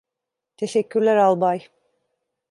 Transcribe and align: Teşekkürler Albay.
Teşekkürler 0.57 1.17
Albay. 1.17 1.67